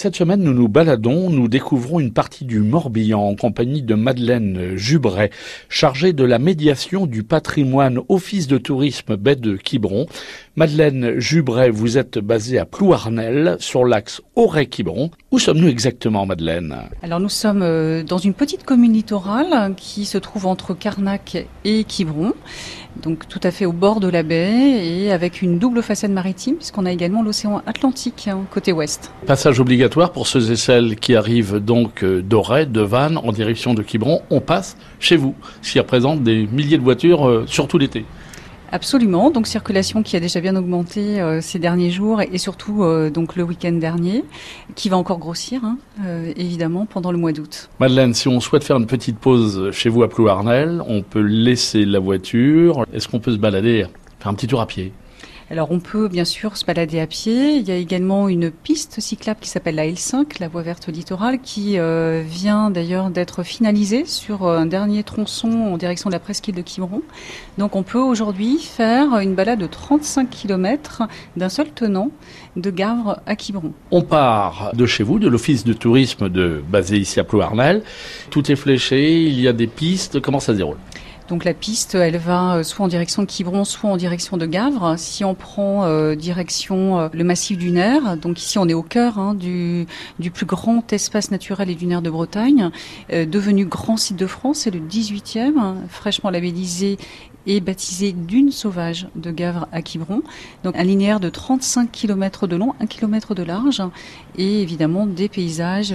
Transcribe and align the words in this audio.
Cette 0.00 0.14
semaine, 0.14 0.44
nous 0.44 0.54
nous 0.54 0.68
baladons, 0.68 1.28
nous 1.28 1.48
découvrons 1.48 1.98
une 1.98 2.12
partie 2.12 2.44
du 2.44 2.60
Morbihan 2.60 3.20
en 3.20 3.34
compagnie 3.34 3.82
de 3.82 3.96
Madeleine 3.96 4.76
Jubray, 4.76 5.30
chargée 5.68 6.12
de 6.12 6.22
la 6.22 6.38
médiation 6.38 7.06
du 7.06 7.24
patrimoine 7.24 7.98
Office 8.08 8.46
de 8.46 8.58
tourisme 8.58 9.16
baie 9.16 9.34
de 9.34 9.56
Quiberon. 9.56 10.06
Madeleine 10.54 11.18
Jubray, 11.18 11.70
vous 11.70 11.98
êtes 11.98 12.20
basée 12.20 12.60
à 12.60 12.64
Plouarnel, 12.64 13.56
sur 13.58 13.84
l'axe 13.84 14.22
Auray-Quiberon. 14.36 15.10
Où 15.32 15.40
sommes-nous 15.40 15.66
exactement, 15.66 16.26
Madeleine? 16.26 16.76
Alors 17.02 17.18
nous 17.18 17.28
sommes 17.28 17.62
euh, 17.62 18.04
dans 18.04 18.18
une 18.18 18.34
petite 18.34 18.62
commune 18.62 18.92
littorale 18.92 19.74
qui 19.76 20.04
se 20.04 20.18
trouve 20.18 20.46
entre 20.46 20.74
Carnac 20.74 21.44
et 21.64 21.82
Quiberon 21.82 22.34
donc 23.02 23.28
tout 23.28 23.40
à 23.42 23.50
fait 23.50 23.64
au 23.64 23.72
bord 23.72 24.00
de 24.00 24.08
la 24.08 24.22
baie 24.22 24.84
et 24.84 25.12
avec 25.12 25.42
une 25.42 25.58
double 25.58 25.82
façade 25.82 26.10
maritime 26.10 26.56
puisqu'on 26.56 26.84
a 26.84 26.90
également 26.90 27.22
l'océan 27.22 27.62
Atlantique 27.66 28.28
hein, 28.28 28.40
côté 28.50 28.72
ouest. 28.72 29.12
Passage 29.26 29.60
obligatoire 29.60 29.87
pour 29.88 30.26
ceux 30.26 30.50
et 30.50 30.56
celles 30.56 30.96
qui 30.96 31.14
arrivent 31.14 31.56
donc 31.56 32.02
euh, 32.02 32.22
d'Auray, 32.22 32.66
de 32.66 32.80
Vannes 32.80 33.18
en 33.18 33.32
direction 33.32 33.74
de 33.74 33.82
Quiberon. 33.82 34.22
On 34.30 34.40
passe 34.40 34.76
chez 35.00 35.16
vous, 35.16 35.34
ce 35.62 35.72
qui 35.72 35.78
représente 35.78 36.22
des 36.22 36.46
milliers 36.46 36.78
de 36.78 36.82
voitures, 36.82 37.28
euh, 37.28 37.44
surtout 37.46 37.78
l'été. 37.78 38.04
Absolument, 38.70 39.30
donc 39.30 39.46
circulation 39.46 40.02
qui 40.02 40.14
a 40.16 40.20
déjà 40.20 40.40
bien 40.40 40.54
augmenté 40.54 41.20
euh, 41.20 41.40
ces 41.40 41.58
derniers 41.58 41.90
jours 41.90 42.20
et, 42.20 42.36
surtout 42.36 42.84
euh, 42.84 43.08
donc 43.08 43.34
le 43.34 43.42
week-end 43.42 43.72
dernier, 43.72 44.24
qui 44.74 44.90
va 44.90 44.98
encore 44.98 45.18
grossir 45.18 45.64
hein, 45.64 45.78
euh, 46.04 46.32
évidemment 46.36 46.84
pendant 46.84 47.10
le 47.10 47.16
mois 47.16 47.32
d'août. 47.32 47.70
Madeleine, 47.80 48.12
si 48.12 48.28
on 48.28 48.40
souhaite 48.40 48.64
faire 48.64 48.76
une 48.76 48.86
petite 48.86 49.18
pause 49.18 49.70
chez 49.72 49.88
vous 49.88 50.02
à 50.02 50.08
Plouarnel, 50.08 50.82
on 50.86 51.02
peut 51.02 51.22
laisser 51.22 51.86
la 51.86 51.98
voiture. 51.98 52.84
Est-ce 52.92 53.08
qu'on 53.08 53.20
peut 53.20 53.32
se 53.32 53.38
balader, 53.38 53.86
faire 54.18 54.28
un 54.28 54.34
petit 54.34 54.46
tour 54.46 54.60
à 54.60 54.66
pied? 54.66 54.92
Alors 55.50 55.70
on 55.70 55.80
peut 55.80 56.08
bien 56.08 56.24
sûr 56.24 56.56
se 56.56 56.64
balader 56.64 57.00
à 57.00 57.06
pied. 57.06 57.56
Il 57.56 57.66
y 57.66 57.70
a 57.70 57.76
également 57.76 58.28
une 58.28 58.50
piste 58.50 59.00
cyclable 59.00 59.40
qui 59.40 59.48
s'appelle 59.48 59.76
la 59.76 59.86
L5, 59.86 60.40
la 60.40 60.48
voie 60.48 60.62
verte 60.62 60.88
littorale, 60.88 61.40
qui 61.40 61.78
euh, 61.78 62.22
vient 62.26 62.70
d'ailleurs 62.70 63.10
d'être 63.10 63.42
finalisée 63.42 64.04
sur 64.04 64.46
un 64.46 64.66
dernier 64.66 65.02
tronçon 65.02 65.50
en 65.50 65.78
direction 65.78 66.10
de 66.10 66.14
la 66.14 66.20
presqu'île 66.20 66.54
de 66.54 66.62
Quiberon. 66.62 67.02
Donc 67.56 67.76
on 67.76 67.82
peut 67.82 67.98
aujourd'hui 67.98 68.58
faire 68.58 69.18
une 69.18 69.34
balade 69.34 69.58
de 69.58 69.66
35 69.66 70.28
km 70.28 71.04
d'un 71.36 71.48
seul 71.48 71.70
tenant 71.70 72.10
de 72.56 72.70
Gavre 72.70 73.20
à 73.26 73.34
Quiberon. 73.34 73.72
On 73.90 74.02
part 74.02 74.72
de 74.74 74.84
chez 74.84 75.02
vous, 75.02 75.18
de 75.18 75.28
l'office 75.28 75.64
de 75.64 75.72
tourisme 75.72 76.28
de 76.28 76.62
basé 76.70 76.98
ici 76.98 77.20
à 77.20 77.24
Plouarnel. 77.24 77.82
Tout 78.30 78.50
est 78.52 78.56
fléché, 78.56 79.22
il 79.22 79.40
y 79.40 79.48
a 79.48 79.52
des 79.52 79.66
pistes. 79.66 80.20
Comment 80.20 80.40
ça 80.40 80.52
se 80.52 80.58
déroule? 80.58 80.76
Donc 81.28 81.44
la 81.44 81.52
piste, 81.52 81.94
elle 81.94 82.16
va 82.16 82.56
euh, 82.56 82.62
soit 82.62 82.84
en 82.84 82.88
direction 82.88 83.22
de 83.22 83.26
Quiberon, 83.26 83.64
soit 83.64 83.90
en 83.90 83.98
direction 83.98 84.38
de 84.38 84.46
Gavre. 84.46 84.94
Si 84.96 85.24
on 85.24 85.34
prend 85.34 85.84
euh, 85.84 86.14
direction 86.14 86.98
euh, 86.98 87.08
le 87.12 87.22
massif 87.22 87.58
du 87.58 87.70
Nerf, 87.70 88.16
donc 88.16 88.40
ici 88.40 88.58
on 88.58 88.66
est 88.66 88.74
au 88.74 88.82
cœur 88.82 89.18
hein, 89.18 89.34
du, 89.34 89.86
plus 90.32 90.46
grand 90.46 90.90
espace 90.92 91.30
naturel 91.30 91.68
et 91.68 91.74
dunaire 91.74 92.00
de 92.00 92.10
Bretagne, 92.10 92.70
devenu 93.10 93.66
grand 93.66 93.96
site 93.96 94.16
de 94.16 94.26
France, 94.26 94.60
c'est 94.60 94.70
le 94.70 94.80
18e, 94.80 95.74
fraîchement 95.88 96.30
labellisé 96.30 96.96
et 97.46 97.60
baptisé 97.60 98.12
Dune 98.12 98.50
sauvage 98.50 99.08
de 99.16 99.30
Gavre 99.30 99.68
à 99.72 99.82
Quiberon. 99.82 100.22
Donc 100.64 100.76
un 100.76 100.84
linéaire 100.84 101.20
de 101.20 101.28
35 101.28 101.90
km 101.90 102.46
de 102.46 102.56
long, 102.56 102.74
1 102.80 102.86
km 102.86 103.34
de 103.34 103.42
large 103.42 103.82
et 104.36 104.62
évidemment 104.62 105.06
des 105.06 105.28
paysages 105.28 105.94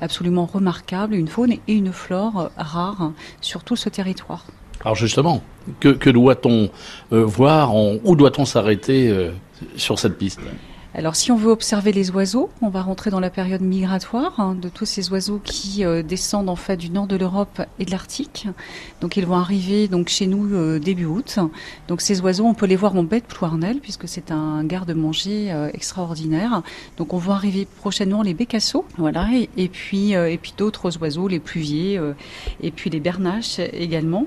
absolument 0.00 0.46
remarquables, 0.46 1.14
une 1.14 1.28
faune 1.28 1.52
et 1.52 1.60
une 1.68 1.92
flore 1.92 2.50
rares 2.56 3.12
sur 3.40 3.64
tout 3.64 3.76
ce 3.76 3.88
territoire. 3.88 4.46
Alors 4.82 4.94
justement, 4.94 5.42
que, 5.78 6.10
doit-on 6.10 6.70
euh, 7.12 7.24
voir 7.24 7.74
Où 7.76 8.16
doit-on 8.16 8.44
s'arrêter 8.44 9.08
euh, 9.08 9.30
sur 9.76 9.98
cette 9.98 10.16
piste? 10.16 10.40
Alors 10.92 11.14
si 11.14 11.30
on 11.30 11.36
veut 11.36 11.50
observer 11.52 11.92
les 11.92 12.10
oiseaux, 12.10 12.50
on 12.62 12.68
va 12.68 12.82
rentrer 12.82 13.10
dans 13.10 13.20
la 13.20 13.30
période 13.30 13.60
migratoire 13.60 14.40
hein, 14.40 14.56
de 14.60 14.68
tous 14.68 14.86
ces 14.86 15.10
oiseaux 15.12 15.40
qui 15.42 15.84
euh, 15.84 16.02
descendent 16.02 16.48
en 16.48 16.56
fait 16.56 16.76
du 16.76 16.90
nord 16.90 17.06
de 17.06 17.14
l'Europe 17.16 17.62
et 17.78 17.84
de 17.84 17.92
l'Arctique. 17.92 18.48
Donc 19.00 19.16
ils 19.16 19.24
vont 19.24 19.36
arriver 19.36 19.86
donc 19.86 20.08
chez 20.08 20.26
nous 20.26 20.52
euh, 20.52 20.80
début 20.80 21.04
août. 21.04 21.38
Donc 21.86 22.00
ces 22.00 22.20
oiseaux, 22.20 22.44
on 22.44 22.54
peut 22.54 22.66
les 22.66 22.74
voir 22.74 22.96
en 22.96 23.04
baie 23.04 23.20
de 23.20 23.78
puisque 23.78 24.08
c'est 24.08 24.32
un 24.32 24.64
garde-manger 24.64 25.52
euh, 25.52 25.70
extraordinaire. 25.72 26.62
Donc 26.96 27.14
on 27.14 27.18
voit 27.18 27.34
arriver 27.34 27.68
prochainement 27.78 28.22
les 28.22 28.34
bécassos, 28.34 28.84
voilà, 28.98 29.28
et, 29.56 29.68
puis 29.68 30.12
et 30.12 30.38
puis 30.38 30.54
d'autres 30.56 31.00
oiseaux, 31.00 31.28
les 31.28 31.38
pluviers, 31.38 32.00
et 32.62 32.70
puis 32.70 32.90
les 32.90 33.00
bernaches 33.00 33.60
également. 33.72 34.26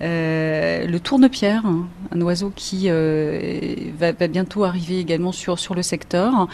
Le 0.00 0.98
tournepierre, 0.98 1.64
hein, 1.66 1.86
un 2.12 2.20
oiseau 2.20 2.52
qui 2.54 2.88
va, 2.88 4.12
va, 4.12 4.28
bientôt 4.28 4.64
arriver 4.64 4.98
également 4.98 5.32
sur 5.32 5.58
sur 5.58 5.74
le 5.74 5.82
secteur. 5.82 6.48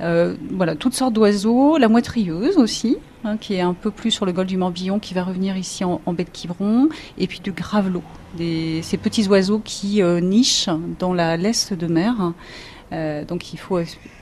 Euh, 0.00 0.34
voilà, 0.50 0.74
toutes 0.74 0.94
sortes 0.94 1.12
d'oiseaux, 1.12 1.78
la 1.78 1.88
moitrieuse 1.88 2.56
aussi, 2.56 2.96
hein, 3.22 3.36
qui 3.36 3.54
est 3.54 3.60
un 3.60 3.74
peu 3.74 3.90
plus 3.90 4.10
sur 4.10 4.26
le 4.26 4.32
golfe 4.32 4.48
du 4.48 4.56
Morbihan, 4.56 4.98
qui 4.98 5.14
va 5.14 5.22
revenir 5.22 5.56
ici 5.56 5.84
en, 5.84 6.00
baie 6.08 6.24
de 6.24 6.30
Quiberon, 6.30 6.88
et 7.16 7.26
puis 7.26 7.40
du 7.40 7.52
gravelot, 7.52 8.02
ces 8.38 8.98
petits 9.00 9.28
oiseaux 9.28 9.60
qui 9.64 10.02
euh, 10.02 10.20
nichent 10.20 10.68
dans 10.98 11.14
la 11.14 11.36
laisse 11.36 11.72
de 11.72 11.86
mer. 11.86 12.32
Euh, 12.92 13.24
donc 13.24 13.52
il 13.52 13.58
faut 13.58 13.78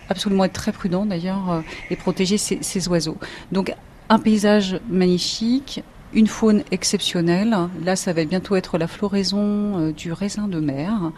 absolument 0.08 0.44
être 0.44 0.52
très 0.52 0.72
prudent 0.72 1.06
d'ailleurs 1.06 1.62
et 1.90 1.96
protéger 1.96 2.36
ces, 2.36 2.58
ces, 2.60 2.88
oiseaux. 2.88 3.16
Donc 3.50 3.74
un 4.08 4.18
paysage 4.18 4.78
magnifique, 4.90 5.82
une 6.14 6.26
faune 6.26 6.62
exceptionnelle. 6.70 7.56
Là, 7.84 7.96
ça 7.96 8.12
va 8.12 8.24
bientôt 8.24 8.56
être 8.56 8.78
la 8.78 8.86
floraison 8.86 9.90
du 9.90 10.12
raisin 10.12 10.48
de 10.48 10.60
mer. 10.60 11.12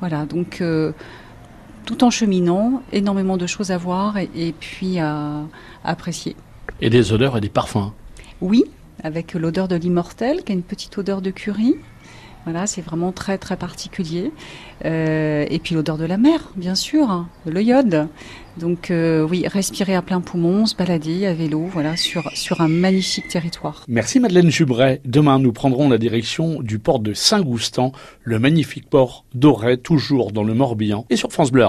Voilà, 0.00 0.26
donc 0.26 0.62
tout 1.88 2.04
en 2.04 2.10
cheminant, 2.10 2.82
énormément 2.92 3.38
de 3.38 3.46
choses 3.46 3.70
à 3.70 3.78
voir 3.78 4.18
et, 4.18 4.54
puis 4.60 4.98
à, 4.98 5.44
apprécier. 5.84 6.36
Et 6.82 6.90
des 6.90 7.14
odeurs 7.14 7.38
et 7.38 7.40
des 7.40 7.48
parfums. 7.48 7.92
Oui, 8.42 8.64
avec 9.02 9.32
l'odeur 9.32 9.68
de 9.68 9.76
l'immortel, 9.76 10.44
qui 10.44 10.52
a 10.52 10.54
une 10.54 10.62
petite 10.62 10.98
odeur 10.98 11.22
de 11.22 11.30
curry. 11.30 11.76
Voilà, 12.44 12.66
c'est 12.66 12.82
vraiment 12.82 13.12
très 13.12 13.38
très 13.38 13.56
particulier. 13.56 14.32
Euh, 14.84 15.44
et 15.50 15.58
puis 15.58 15.74
l'odeur 15.74 15.98
de 15.98 16.04
la 16.04 16.16
mer, 16.16 16.52
bien 16.56 16.74
sûr, 16.74 17.10
hein, 17.10 17.28
le 17.46 17.62
iode. 17.62 18.08
Donc 18.58 18.90
euh, 18.90 19.22
oui, 19.22 19.46
respirer 19.46 19.94
à 19.94 20.02
plein 20.02 20.20
poumon, 20.20 20.66
se 20.66 20.74
balader 20.74 21.26
à 21.26 21.34
vélo, 21.34 21.66
voilà, 21.72 21.96
sur, 21.96 22.60
un 22.60 22.68
magnifique 22.68 23.28
territoire. 23.28 23.84
Merci 23.86 24.18
Madeleine 24.18 24.50
Jubray. 24.50 25.00
Demain, 25.04 25.38
nous 25.38 25.52
prendrons 25.52 25.88
la 25.88 25.98
direction 25.98 26.60
du 26.60 26.78
port 26.78 26.98
de 26.98 27.12
Saint-Goustan, 27.14 27.92
le 28.22 28.38
magnifique 28.38 28.88
port 28.88 29.24
d'Auray, 29.34 29.76
toujours 29.76 30.32
dans 30.32 30.42
le 30.42 30.54
Morbihan, 30.54 31.06
et 31.10 31.16
sur 31.16 31.32
France 31.32 31.52
Bleu. 31.52 31.64